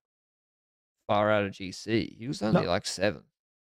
[1.08, 2.17] far out of GC.
[2.17, 2.67] He was only No.
[2.67, 3.23] like seven.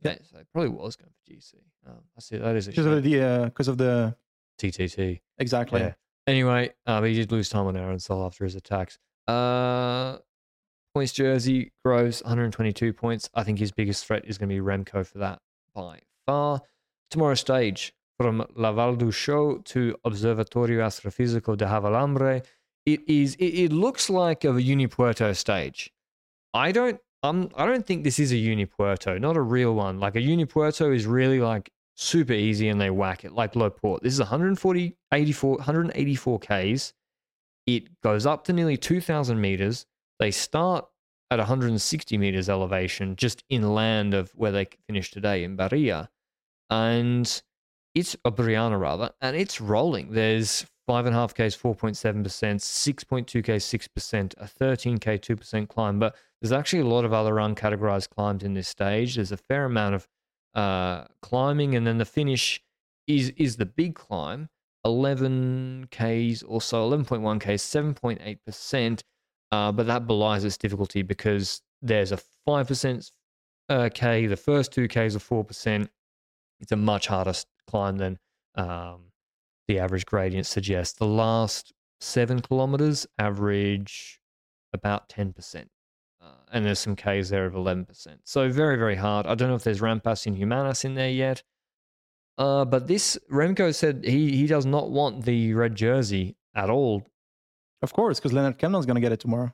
[0.01, 0.11] Yeah.
[0.11, 1.55] Yeah, so he probably was going for GC.
[1.87, 4.15] Um, I see that is a Because of the, uh, 'cause of the,
[4.57, 5.21] TTT.
[5.37, 5.81] exactly.
[5.81, 5.93] Yeah.
[6.27, 8.97] Anyway, uh, but he did lose time on Arinsal after his attacks.
[9.27, 10.17] Uh,
[10.93, 13.29] points jersey, Groves, 122 points.
[13.33, 15.41] I think his biggest threat is going to be Remco for that
[15.73, 16.61] by far.
[17.11, 22.45] Tomorrow's stage from La Vall d'Uixó to Observatorio Astrofísico de Javalambre.
[22.85, 23.35] It is.
[23.35, 25.91] It, it looks like a Unipuerto stage.
[26.53, 26.99] I don't.
[27.23, 29.99] Um, I don't think this is a Unipuerto, not a real one.
[29.99, 34.03] Like a Unipuerto is really like super easy and they whack it like low port.
[34.03, 36.93] This is 140, 84, 184 Ks.
[37.65, 39.87] It goes up to nearly 2,000 meters.
[40.19, 40.85] They start
[41.31, 46.09] at 160 meters elevation, just inland of where they finished today in Barria.
[46.69, 47.41] And
[47.95, 50.11] it's a Burriana rather, and it's rolling.
[50.11, 55.99] There's 5.5 Ks, 4.7%, 6.2 K, 6%, a 13 K, 2% climb.
[55.99, 59.15] But there's actually a lot of other uncategorized climbs in this stage.
[59.15, 60.07] There's a fair amount of
[60.53, 62.61] uh, climbing, and then the finish
[63.07, 64.49] is is the big climb,
[64.83, 69.03] 11 Ks or so, 11.1 Ks, 7.8 percent.
[69.51, 73.11] Uh, but that belies its difficulty because there's a five percent
[73.69, 74.27] uh, K.
[74.27, 75.89] The first two Ks are four percent.
[76.59, 77.33] It's a much harder
[77.67, 78.17] climb than
[78.55, 79.11] um,
[79.67, 80.97] the average gradient suggests.
[80.97, 84.19] The last seven kilometers average
[84.73, 85.69] about ten percent.
[86.21, 87.85] Uh, and there's some Ks there of 11%.
[88.23, 89.27] So very, very hard.
[89.27, 91.43] I don't know if there's Rampas and Humanas in there yet.
[92.39, 97.03] Uh, but this, Remco said he, he does not want the red jersey at all.
[97.83, 99.53] Of course, because Lennard Kämna's going to get it tomorrow.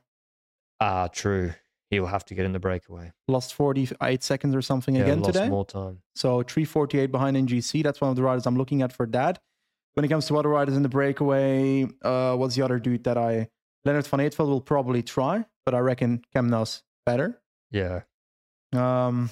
[0.80, 1.52] Ah, true.
[1.90, 3.12] He will have to get in the breakaway.
[3.28, 5.48] Lost 48 seconds or something Yeah, again lost today.
[5.50, 5.98] more time.
[6.14, 7.82] So 348 behind in GC.
[7.82, 9.40] That's one of the riders I'm looking at for that.
[9.94, 13.18] When it comes to other riders in the breakaway, uh, what's the other dude that
[13.18, 13.48] I
[13.86, 17.40] Lennert Van Eetvelt will probably try, but I reckon Kämna's better.
[17.70, 18.02] Yeah.
[18.72, 19.30] Um,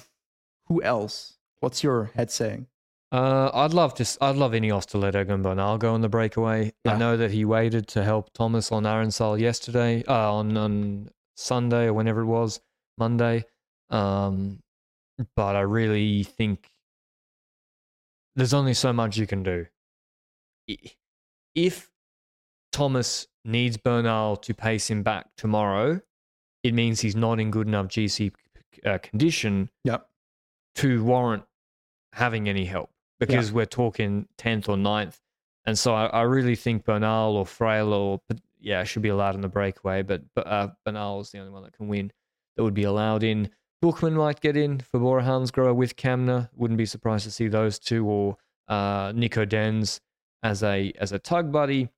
[0.67, 1.37] who else?
[1.61, 2.67] What's your head saying?
[3.11, 4.17] Uh, I'd love to.
[4.21, 6.73] I'd love Ineos to let Egan Bernal go in the breakaway.
[6.85, 6.93] Yeah.
[6.93, 11.87] I know that he waited to help Thomas on Arinsal yesterday, uh, on on Sunday
[11.87, 12.61] or whenever it was,
[12.97, 13.45] Monday.
[13.89, 14.59] Um,
[15.35, 16.69] but I really think
[18.35, 19.65] there's only so much you can do.
[21.55, 21.89] If
[22.71, 26.01] Thomas needs Bernal to pace him back tomorrow,
[26.63, 28.31] it means he's not in good enough GC
[28.85, 30.07] uh, condition Yep.
[30.75, 31.43] to warrant
[32.13, 35.19] having any help because we're talking 10th or 9th.
[35.65, 38.19] And so I, I really think Bernal or Frail or,
[38.59, 41.63] yeah, should be allowed in the breakaway, but, but uh, Bernal is the only one
[41.63, 42.11] that can win
[42.57, 43.49] that would be allowed in.
[43.83, 46.49] Buchmann might get in for Bora Hansgrohe with Kämna.
[46.55, 49.99] Wouldn't be surprised to see those two or uh, Nico Denz
[50.43, 51.89] as a as a tug buddy.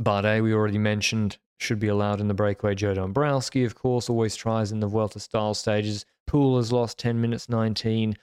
[0.00, 2.74] Bardet, we already mentioned, should be allowed in the breakaway.
[2.74, 6.04] Joe Dombrowski, of course, always tries in the Vuelta style stages.
[6.26, 8.16] Poole has lost 10 minutes 19.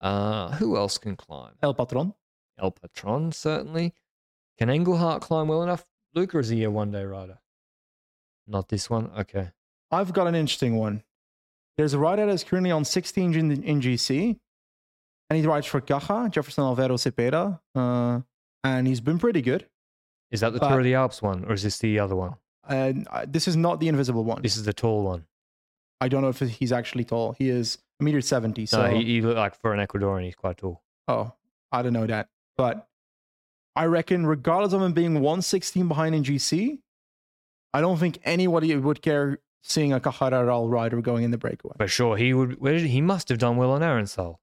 [0.00, 1.54] Uh, who else can climb?
[1.62, 2.14] El Patron.
[2.60, 3.94] El Patron, certainly.
[4.58, 5.84] Can Engelhart climb well enough?
[6.14, 7.38] Luca is he a one day rider?
[8.46, 9.10] Not this one?
[9.18, 9.50] Okay.
[9.90, 11.02] I've got an interesting one.
[11.76, 14.38] There's a rider that's currently on 16 in, in GC,
[15.30, 18.20] and he rides for Caja, Jefferson Alvaro Cepeda, uh,
[18.64, 19.66] and he's been pretty good.
[20.30, 22.34] Is that the But- Tour of the Alps one, or is this the other one?
[22.68, 22.92] Uh,
[23.26, 24.42] this is not the invisible one.
[24.42, 25.24] This is the tall one.
[26.00, 27.32] I don't know if he's actually tall.
[27.32, 28.66] He is a meter 70.
[28.66, 30.82] So, no, he, he looked like for an Ecuadorian, he's quite tall.
[31.08, 31.32] oh,
[31.72, 32.28] I don't know that.
[32.56, 32.86] But
[33.74, 36.78] I reckon, regardless of him being 116 behind in GC,
[37.72, 41.74] I don't think anybody would care seeing a Caja Rural rider going in the breakaway.
[41.78, 42.58] For sure, he would.
[42.80, 44.40] He must have done well on Arinsal.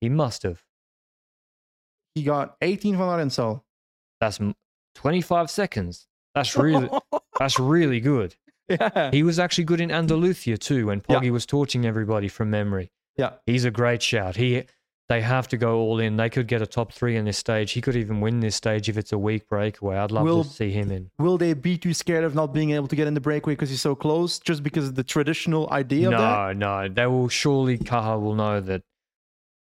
[0.00, 0.06] Yeah.
[0.06, 0.62] he must have.
[2.14, 3.64] He got 18 from Lorenzo.
[4.20, 4.54] That's m-
[4.96, 6.06] 25 seconds.
[6.34, 6.88] That's really
[7.38, 8.36] that's really good.
[8.68, 9.10] yeah.
[9.10, 11.16] He was actually good in Andalusia too when Yeah.
[11.18, 12.90] Poggy was torching everybody from memory.
[13.16, 13.32] Yeah.
[13.46, 14.36] He's a great shout.
[14.36, 14.64] He
[15.08, 16.16] they have to go all in.
[16.16, 17.72] They could get a top three in this stage.
[17.72, 19.96] He could even win this stage if it's a weak breakaway.
[19.96, 21.10] I'd love Will- to see him in.
[21.18, 23.70] Will they be too scared of not being able to get in the breakaway because
[23.70, 26.56] he's so close, just because of the traditional idea of that?
[26.56, 26.88] No, no.
[26.94, 28.82] They will surely Caja will know that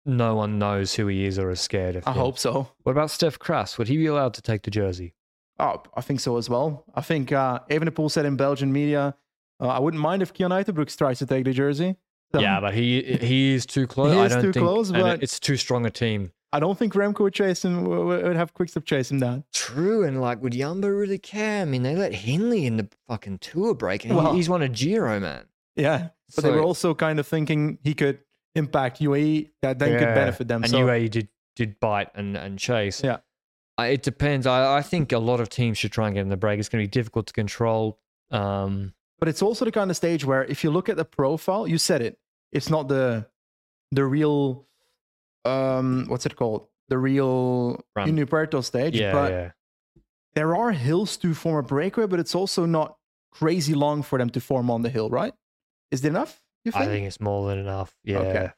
[0.07, 2.19] no one knows who he is or is scared of I him.
[2.19, 2.69] hope so.
[2.85, 3.77] What about Steff Cras?
[3.79, 5.15] Would he be allowed to take the jersey?
[5.59, 6.85] Oh, I think so as well.
[6.95, 9.15] I think uh, Evenepoel said in Belgian media,
[9.61, 11.97] uh, I wouldn't mind if Cian Uijtdebroeks tries to take the jersey.
[12.33, 14.13] So, yeah, but he he is too close.
[14.13, 16.33] He I is don't too think, close, and but- it's too strong a team.
[16.53, 17.85] I don't think Remco would chase him.
[17.85, 19.45] Would would have Quickstep chase him down.
[19.53, 21.63] True, and like, would Yumbo really care?
[21.63, 24.69] I mean, they let Hindley in the fucking tour break, and Well- he's won a
[24.69, 25.45] Giro, man.
[25.75, 28.21] Yeah, but they were also kind of thinking he could
[28.57, 30.63] impact UAE that then could benefit them.
[30.63, 33.03] And so UAE did did bite and and chase.
[33.05, 33.19] Yeah.
[33.79, 34.47] I, it depends.
[34.47, 36.59] I, I think a lot of teams should try and get in the break.
[36.59, 37.99] It's going to be difficult to control.
[38.31, 41.67] Um, but it's also the kind of stage where if you look at the profile,
[41.67, 42.19] you said it.
[42.53, 43.27] It's not the
[43.93, 44.67] the real
[45.45, 46.67] um what's it called?
[46.89, 48.63] The real Run.
[48.63, 48.99] Stage.
[48.99, 49.51] yeah, but yeah.
[50.35, 52.97] there are hills to form a breakaway, but it's also not
[53.33, 55.35] crazy long for them to form on the hill, right?
[55.91, 56.43] Is it enough?
[56.67, 57.95] You I think it's more than enough.
[58.03, 58.19] Yeah.
[58.19, 58.49] Okay.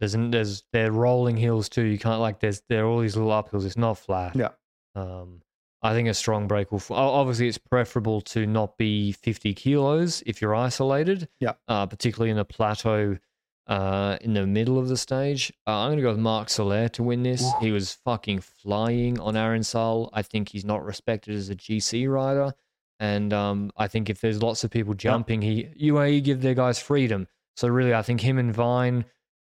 [0.00, 1.82] There's there's they're rolling hills too.
[1.82, 3.64] You can't like there's there are all these little uphills.
[3.64, 4.36] It's not flat.
[4.36, 4.50] Yeah.
[4.94, 5.40] Um,
[5.82, 6.82] I think a strong break will.
[6.90, 11.28] Obviously, it's preferable to not be 50 kilos if you're isolated.
[11.40, 11.54] Yeah.
[11.66, 13.16] Uh, particularly in a plateau,
[13.66, 15.52] uh, in the middle of the stage.
[15.66, 17.44] Uh, I'm gonna go with Marc Soler to win this.
[17.60, 20.10] He was fucking flying on Arinsal.
[20.12, 22.52] I think he's not respected as a GC rider.
[23.02, 26.78] And um, I think if there's lots of people jumping, he UAE give their guys
[26.78, 27.26] freedom.
[27.56, 29.04] So really, I think him and Vine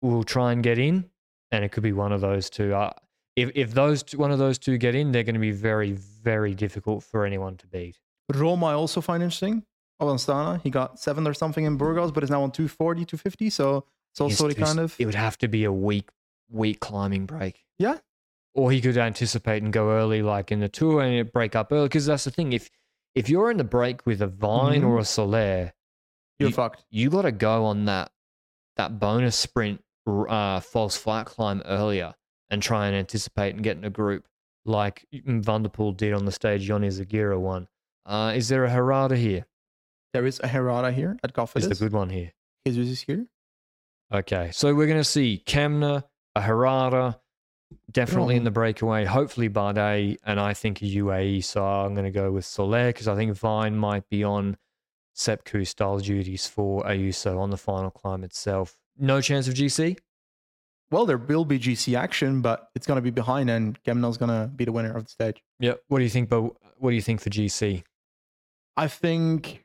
[0.01, 1.11] will try and get in,
[1.51, 2.73] and it could be one of those two.
[2.73, 2.93] Uh,
[3.35, 5.91] if if those two, one of those two get in, they're going to be very
[5.91, 7.99] very difficult for anyone to beat.
[8.33, 9.65] Roma I also find interesting.
[10.01, 13.51] Avanstana, he got seven or something in Burgos, but is now on 240, 250.
[13.51, 16.11] So it's also It's kind of It would have to be a weak
[16.49, 17.65] weak climbing break.
[17.77, 17.99] Yeah.
[18.55, 21.73] Or he could anticipate and go early, like in the tour, and it break up
[21.73, 21.87] early.
[21.87, 22.53] Because that's the thing.
[22.53, 22.71] If
[23.15, 24.89] if you're in the break with a Vine Mhm.
[24.89, 25.73] or a Soler,
[26.39, 26.85] you're you- fucked.
[26.91, 28.13] you got to go on that
[28.77, 32.15] that bonus sprint uh, false flat climb earlier
[32.51, 34.27] and try and anticipate and get in a group
[34.65, 37.69] like Van der Poel did on the stage Yoni Zagira one.
[38.07, 39.47] Uh, is there a Herrada here?
[40.13, 41.69] There is a Herrada here at Is Cofidis.
[41.69, 42.33] the good one here?
[42.67, 43.27] Jesus is here.
[44.13, 47.21] Okay, so we're going to see Kämna, a Herrada,
[47.91, 48.45] definitely in Oh.
[48.45, 49.05] the breakaway.
[49.05, 51.43] Hopefully Bardet, and I think UAE.
[51.45, 54.57] So I'm going to go with Soler because I think Vine might be on
[55.15, 58.79] Sepp Kuss style duties for Ayuso on the final climb itself.
[58.99, 59.99] No chance of GC.
[60.91, 64.29] Well, there will be GC action, but it's going to be behind, and Gemnel's going
[64.31, 65.43] to be the winner of the stage.
[65.59, 65.75] Yeah.
[65.89, 66.29] What do you think?
[66.29, 66.43] But
[66.77, 67.83] what do you think for GC?
[68.77, 69.65] I think,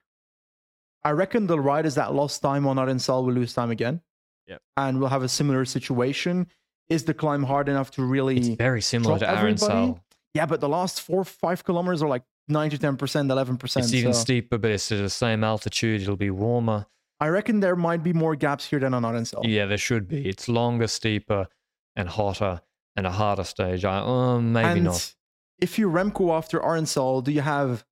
[1.04, 4.02] I reckon the riders that lost time on Arinsal will lose time again.
[4.48, 4.58] Yeah.
[4.78, 6.48] And we'll have a similar situation.
[6.90, 8.38] Is the climb hard enough to really.
[8.38, 9.74] It's very similar to everybody?
[9.74, 10.00] Arinsal.
[10.34, 13.78] yeah, but the last four, five kilometers are like 9 to 10%, 11%.
[13.78, 16.02] It's even so steeper, but it's at the same altitude.
[16.02, 16.86] It'll be warmer.
[17.20, 19.42] I reckon there might be more gaps here than on Arinsal.
[19.44, 20.28] Yeah, there should be.
[20.28, 21.48] It's longer, steeper,
[21.96, 22.62] and hotter
[22.96, 23.84] and a harder stage.
[23.84, 25.16] I oh, maybe and not.
[25.60, 27.84] if you Remco after Arinsal, do you have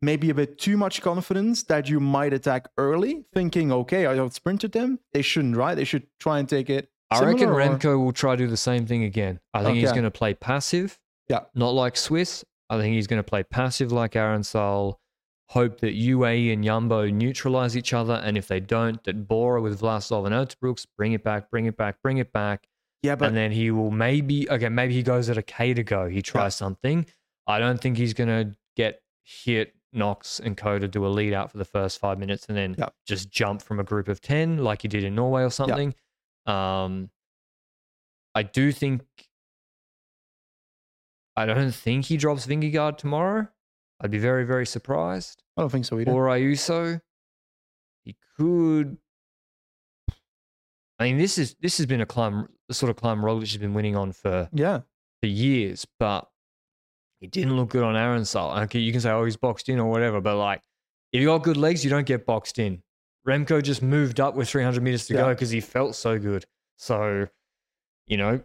[0.00, 4.72] maybe a bit too much confidence that you might attack early, thinking, okay, I outsprinted
[4.72, 5.00] them?
[5.12, 5.74] They shouldn't, right?
[5.74, 6.90] They should try and take it.
[7.20, 9.40] I reckon or- Remco will try to do the same thing again.
[9.52, 9.94] I think he's Okay.
[9.96, 10.98] going to play passive.
[11.28, 11.40] Yeah.
[11.54, 12.44] Not like Swiss.
[12.70, 14.96] I think he's going to play passive like Arinsal.
[15.50, 18.14] Hope that UAE and Jumbo neutralize each other.
[18.24, 21.76] And if they don't, that Bora with Vlasov and Uijtdebroeks bring it back, bring it
[21.76, 22.66] back, bring it back.
[23.02, 25.82] Yeah, but and then he will maybe, okay, maybe he goes at a K to
[25.84, 26.08] go.
[26.08, 27.04] He tries something.
[27.46, 31.34] I don't think he's going to get hit Knox and Co to do a lead
[31.34, 32.88] out for the first five minutes and then Yeah.
[33.06, 35.94] just jump from a group of 10 like he did in Norway or something.
[36.46, 37.10] Um,
[38.34, 39.02] I do think,
[41.36, 43.48] I don't think he drops Vingegaard tomorrow.
[44.00, 45.42] I'd be very, very surprised.
[45.56, 46.10] I don't think so either.
[46.12, 47.00] Or Ayuso,
[48.04, 48.98] he could.
[50.98, 53.56] I mean, this is this has been a climb, the sort of climb Roglic has
[53.56, 54.80] been winning on for yeah,
[55.22, 56.28] for years, but
[57.20, 58.62] he didn't look good on Arinsal.
[58.64, 60.60] Okay, you can say, oh, he's boxed in or whatever, but like,
[61.12, 62.82] if you got good legs, you don't get boxed in.
[63.26, 66.44] Remco just moved up with 300 meters to go because he felt so good.
[66.76, 67.28] So,
[68.06, 68.40] you know,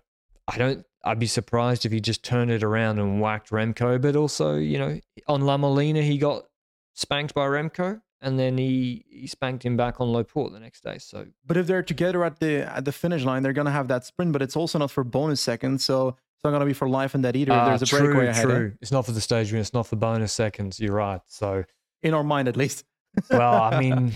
[0.47, 0.85] I don't.
[1.03, 4.01] I'd be surprised if he just turned it around and whacked Remco.
[4.01, 6.45] But also, you know, on La Molina, he got
[6.93, 10.97] spanked by Remco, and then he he spanked him back on Loport the next day.
[10.97, 14.05] So but if they're together at the at the finish line, they're gonna have that
[14.05, 14.31] sprint.
[14.33, 17.23] But it's also not for bonus seconds, so it's not gonna be for life and
[17.25, 17.53] that either.
[17.53, 18.47] Ah, there's a true, breakaway ahead, eh?
[18.47, 18.73] true.
[18.81, 19.61] It's not for the stage win.
[19.61, 20.79] It's not for bonus seconds.
[20.79, 21.21] You're right.
[21.27, 21.63] So.
[22.01, 22.85] in our mind at least.
[23.29, 24.13] Well, I mean,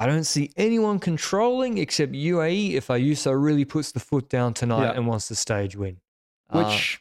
[0.00, 4.84] I don't see anyone controlling except UAE if Ayuso really puts the foot down tonight
[4.84, 4.92] Yeah.
[4.96, 5.98] and wants the stage win.
[6.48, 7.00] Uh, which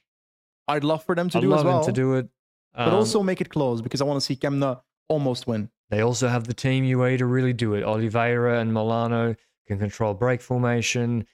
[0.68, 1.64] I'd love for them to do as well.
[1.64, 1.86] I'd do love as well.
[1.86, 2.30] to do it.
[2.76, 5.70] but Um, also make it close because I want to see Kämna almost win.
[5.90, 7.84] they also have the team UAE to really do it.
[7.84, 9.36] Oliveira and Molano
[9.66, 11.26] can control break formation.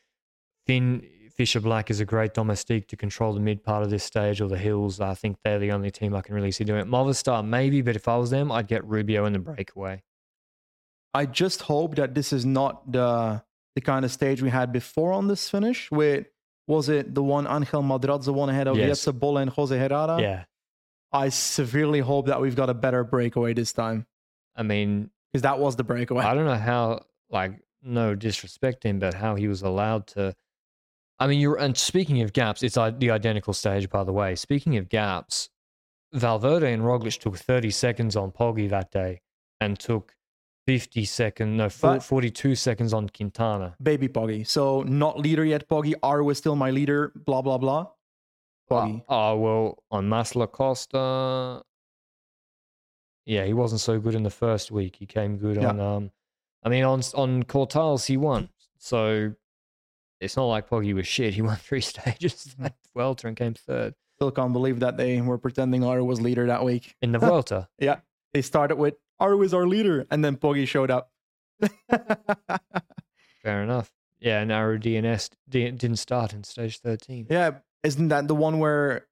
[0.65, 4.39] Finn Fisher Black is a great domestique to control the mid part of this stage
[4.39, 5.01] or the hills.
[5.01, 6.87] I think they're the only team I can really see doing it.
[6.87, 10.01] Movistar, maybe, but if I was them, I'd get Rubio in the breakaway.
[11.15, 13.41] I just hope that this is not the
[13.75, 15.89] the kind of stage we had before on this finish.
[15.91, 16.27] With
[16.67, 18.87] was it the one Angel Madrazo one ahead of Yes.
[19.05, 20.19] Jetse Bol and Jose Herrada?
[20.21, 20.45] yeah.
[21.11, 24.05] I severely hope that we've got a better breakaway this time
[24.55, 26.23] I mean, because that was the breakaway.
[26.25, 30.35] I don't know how, like, no disrespect to him, but how he was allowed to.
[31.19, 34.35] I mean, you're and speaking of gaps, it's the identical stage, by the way.
[34.35, 35.49] Speaking of gaps,
[36.13, 39.21] Valverde and Roglic took 30 seconds on Poggi that day,
[39.61, 40.15] and took
[40.67, 43.75] 50 seconds, no, four- 42 seconds on Quintana.
[43.81, 44.43] Baby Poggy.
[44.47, 45.93] So not leader yet, Poggy.
[46.01, 47.11] Aru was still my leader.
[47.15, 47.87] Blah blah blah.
[47.87, 47.91] Ah,
[48.69, 49.03] Poggy.
[49.07, 51.61] Oh, oh, well, on Mas de la Costa,
[53.25, 54.95] yeah, he wasn't so good in the first week.
[54.97, 55.69] He came good Yeah.
[55.69, 56.11] on, um,
[56.63, 58.49] I mean, on on Cortals, he won.
[58.77, 59.33] So
[60.19, 61.33] it's not like Poggy was shit.
[61.33, 65.37] He won three stages at Vuelta and came third Still can't believe that they were
[65.37, 66.95] pretending Aru was leader that week.
[67.01, 67.67] in the Vuelta.
[67.79, 67.99] Yeah.
[68.33, 71.11] They started with Aru is Aru leader, and then Poggy showed up.
[73.43, 73.91] Fair enough.
[74.19, 77.27] Yeah, and our DNS di- didn't start in stage 13.
[77.29, 77.51] yeah,
[77.83, 79.05] isn't that the one where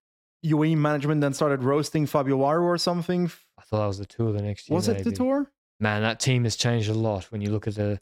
[0.46, 3.32] UAE management then started roasting Fabio Aru or something?
[3.60, 4.76] I thought that was the tour the next year.
[4.76, 5.52] Was it the tour?
[5.80, 8.00] Man, that team has changed a lot when you look at the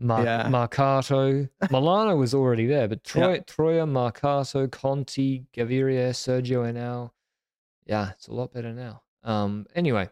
[0.00, 0.46] Mar- Yeah.
[0.48, 1.48] Marcato.
[1.64, 7.10] Molano was already there, but Troy, Troia, Marcato, Conti, Gaviria, Sergio Henao.
[7.86, 9.02] Yeah, it's a lot better now.
[9.24, 10.08] Um, anyway,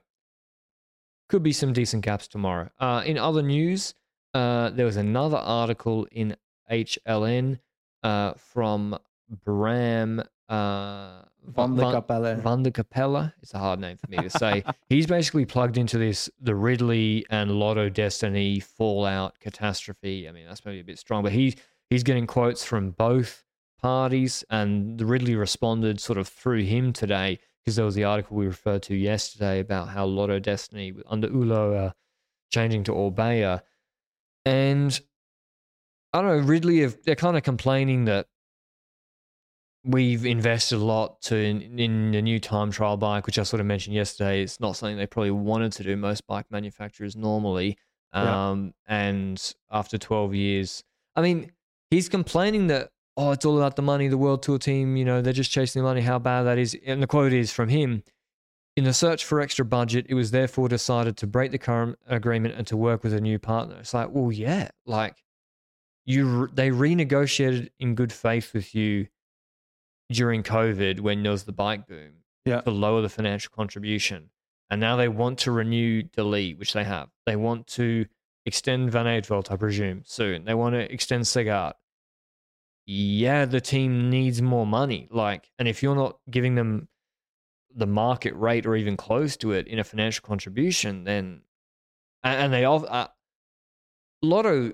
[1.29, 2.71] could be some decent gaps tomorrow.
[2.79, 3.95] Uh, in other news,
[4.35, 6.37] uh, there was another article in
[6.71, 7.59] HLN
[8.03, 8.99] uh, from
[9.45, 12.37] Bram uh, Van de Capelle.
[12.37, 13.35] Van de Capella.
[13.43, 14.65] It's a hard name for me to say.
[14.89, 20.29] He's basically plugged into this the Ridley and Lotto Dstny fallout catastrophe.
[20.29, 21.57] I mean, that's maybe a bit strong, but he
[21.91, 23.45] he's getting quotes from both
[23.81, 28.37] parties, and the Ridley responded sort of through him today because there was the article
[28.37, 31.93] we referred to yesterday about how Lotto Dstny under Heulot are
[32.53, 33.61] changing to Orbea,
[34.45, 35.01] and
[36.13, 36.47] I don't know.
[36.47, 38.29] Ridley, have, they're kind of complaining that
[39.85, 43.59] we've invested a lot to in, in the new time trial bike, which I sort
[43.61, 44.43] of mentioned yesterday.
[44.43, 45.97] It's not something they probably wanted to do.
[45.97, 47.77] Most bike manufacturers normally,
[48.15, 48.51] Yeah.
[48.51, 50.85] um, and after twelve years,
[51.17, 51.51] I mean,
[51.91, 54.09] he's complaining that oh, it's all about the money.
[54.09, 56.01] The World Tour team, you know, they're just chasing the money.
[56.01, 56.77] How bad that is.
[56.87, 58.03] And the quote is from him.
[58.77, 62.55] In the search for extra budget, it was therefore decided to break the current agreement
[62.59, 63.77] and to work with a new partner.
[63.81, 65.17] It's like, well, yeah, like
[66.05, 69.07] you, they renegotiated in good faith with you
[70.13, 72.13] during COVID when there was the bike boom
[72.45, 72.61] Yeah.
[72.61, 74.29] to lower the financial contribution.
[74.69, 77.09] And now they want to renew De Lie, which they have.
[77.25, 78.05] They want to
[78.45, 80.45] extend Van Eetvelt, I presume, soon.
[80.45, 81.73] They want to extend Segaert.
[82.87, 85.09] Yeah, the team needs more money.
[85.11, 86.89] Like, and if you're not giving them
[87.75, 91.43] the market rate or even close to it in a financial contribution, then
[92.23, 93.09] and, and they all uh,
[94.23, 94.73] Lotto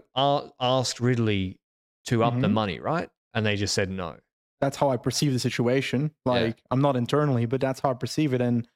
[0.60, 1.58] asked Ridley
[2.06, 2.52] to up the Mhm.
[2.52, 3.10] money, right?
[3.34, 4.18] And they just said no.
[4.60, 6.12] That's how I perceive the situation.
[6.24, 8.40] Like I'm not internally, but that's how I perceive it.
[8.40, 8.68] And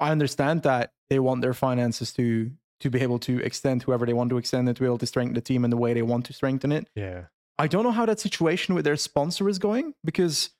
[0.00, 2.50] I understand that they want their finances to
[2.80, 5.06] to be able to extend whoever they want to extend it, to be able to
[5.06, 6.90] strengthen the team in the way they want to strengthen it.
[6.94, 7.26] Yeah.
[7.58, 10.50] I don't know how that situation with their sponsor is going because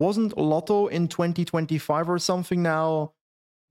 [0.00, 3.12] wasn't Lotto in 2025 or something now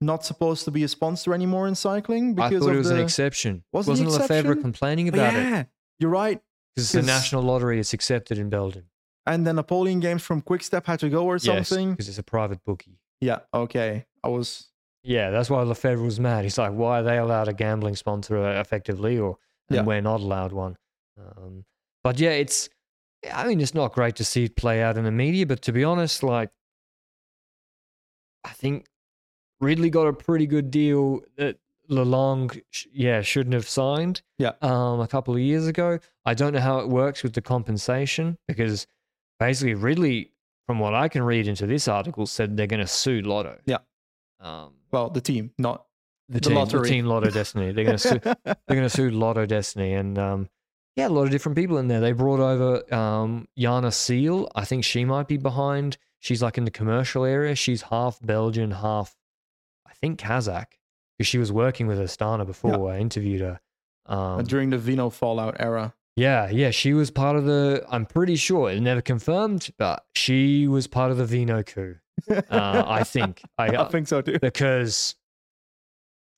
[0.00, 2.88] not supposed to be a sponsor anymore in cycling I because thought of it was
[2.88, 3.64] the an exception.
[3.72, 5.38] Was it an Wasn't Lefevere complaining about it?
[5.38, 5.64] yeah,
[5.98, 6.40] you're right.
[6.74, 8.84] Because 'Cause- national lottery, it's accepted in Belgium.
[9.26, 11.92] And then Napoleon Games from Quickstep had to go or something.
[11.92, 12.98] because it's a private bookie.
[13.20, 14.04] Yeah, okay.
[14.22, 14.68] I was
[15.02, 16.44] Yeah, that's why Lefevere was mad.
[16.44, 19.38] He's like, why are they allowed a gambling sponsor uh, effectively, or
[19.70, 19.82] and Yeah.
[19.84, 20.76] we're not allowed one?
[21.18, 21.64] Um,
[22.04, 22.68] but yeah, it's.
[23.32, 25.72] I mean, it's not great to see it play out in the media, but to
[25.72, 26.50] be honest, like,
[28.44, 28.86] I think
[29.60, 31.56] Ridley got a pretty good deal that
[31.90, 32.60] Lalong,
[32.92, 34.22] yeah, shouldn't have signed.
[34.38, 34.52] Yeah.
[34.60, 35.98] Um, a couple of years ago.
[36.26, 38.86] I don't know how it works with the compensation because
[39.40, 40.32] basically Ridley,
[40.66, 43.58] from what I can read into this article, said they're going to sue Lotto.
[43.64, 43.78] Yeah.
[44.40, 45.86] Um, well, the team, not
[46.28, 47.74] the, The team, the team Lotto Dstny.
[47.74, 48.18] They're going to sue.
[48.44, 50.48] They're going to sue Lotto Dstny, and um,
[50.96, 52.00] yeah, a lot of different people in there.
[52.00, 54.48] They brought over um, Yana Seel.
[54.54, 55.96] I think she might be behind.
[56.20, 57.54] She's like in the commercial area.
[57.54, 59.14] She's half Belgian, half
[59.86, 60.72] I think Kazakh,
[61.18, 62.90] because she was working with Astana before.
[62.92, 63.60] I interviewed her.
[64.06, 65.94] Um, during the Vino Fallout era.
[66.16, 67.84] yeah, yeah, she was part of the.
[67.88, 71.96] I'm pretty sure it never confirmed, but she was part of the Vino coup.
[72.30, 73.42] Uh, I think.
[73.58, 74.38] I, I think so too.
[74.40, 75.16] because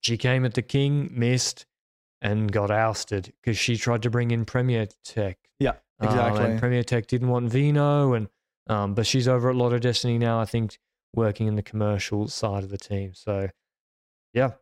[0.03, 1.67] she came at the king, missed,
[2.23, 5.39] and got ousted because she tried to bring in Premier Tech.
[5.59, 6.45] Yeah, Um, exactly.
[6.45, 8.29] and Premier Tech didn't want Vino, and
[8.69, 10.41] um, but she's over at Lotto Dstny now.
[10.41, 10.79] I think
[11.15, 13.13] working in the commercial side of the team.
[13.15, 13.49] So
[14.33, 14.53] yeah,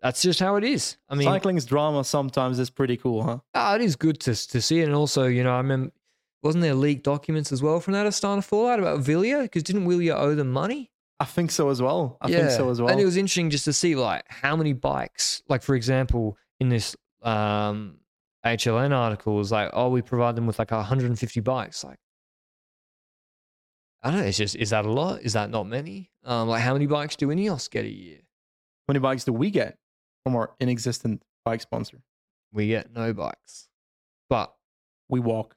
[0.00, 0.96] that's just how it is.
[1.08, 3.38] I mean, Cycling's drama sometimes is pretty cool, huh?
[3.54, 5.92] ah, it is good to to see it, and also you know I remember.
[6.40, 9.42] Wasn't there leaked documents as well from that Astana Fallout about Villiers?
[9.42, 10.88] Because didn't Villiers owe them money?
[11.18, 12.16] I think so as well.
[12.20, 12.90] I think so as well.
[12.92, 16.68] And it was interesting just to see like how many bikes, like for example, in
[16.68, 17.96] this um,
[18.44, 21.84] HLN article was like, oh, we provide them with like 150 bikes.
[21.84, 21.98] Like,
[24.02, 24.26] I don't know.
[24.26, 25.22] It's just, is that a lot?
[25.22, 26.10] Is that not many?
[26.24, 28.18] Um, like, how many bikes do Ineos get a year?
[28.18, 29.76] How many bikes do we get
[30.24, 32.00] from our inexistent bike sponsor?
[32.52, 33.68] We get no bikes,
[34.30, 34.54] but
[35.08, 35.54] We walk.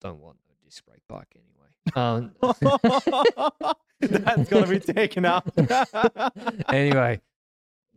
[0.00, 1.68] don't want a disc brake bike anyway.
[1.94, 2.32] Um,
[4.00, 5.44] That's gonna be taken out.
[6.68, 7.20] anyway,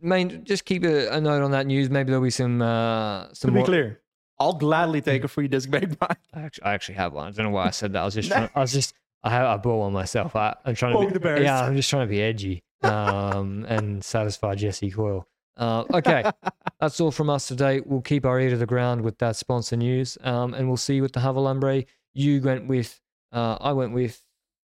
[0.02, 1.90] main, just keep a, a note on that news.
[1.90, 3.64] Maybe there'll be some uh, to be more.
[3.64, 4.00] clear,
[4.38, 6.18] I'll gladly take a free disc brake bike.
[6.34, 7.28] I actually, I actually have one.
[7.28, 8.02] I don't know why I said that.
[8.02, 10.34] I was just, trying, I was just, I have, I bought one myself.
[10.36, 11.42] I, I'm trying to, be, the bears.
[11.42, 15.26] yeah, I'm just trying to be edgy, um, and satisfy Jesse Coyle.
[15.56, 16.24] Uh, okay,
[16.80, 17.80] that's all from us today.
[17.84, 20.96] We'll keep our ear to the ground with that sponsor news, um, and we'll see
[20.96, 21.86] you with the Javalambre.
[22.14, 22.98] You went with,
[23.32, 24.22] uh, I went with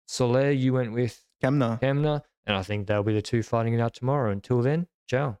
[0.06, 0.50] Soler.
[0.50, 1.80] You went with Kämna.
[1.80, 4.30] Kämna, and I think they'll be the two fighting it out tomorrow.
[4.30, 5.40] Until then, ciao.